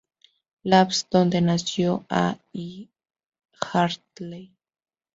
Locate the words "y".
2.51-2.89